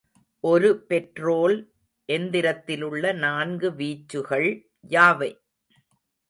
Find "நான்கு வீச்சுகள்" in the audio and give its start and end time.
3.15-4.49